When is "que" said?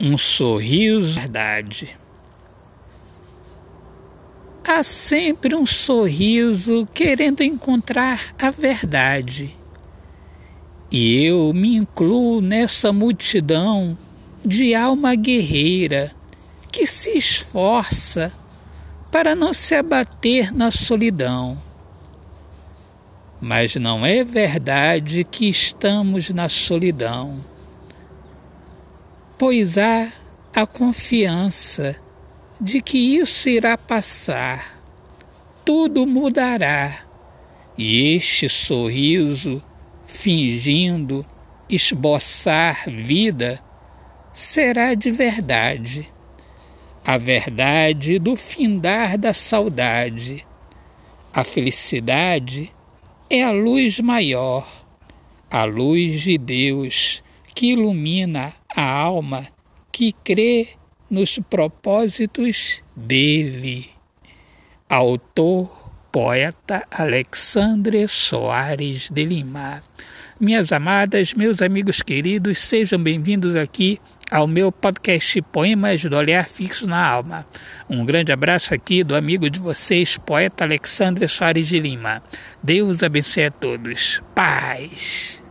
16.70-16.86, 25.24-25.48, 32.82-33.16, 57.54-57.72, 59.90-60.12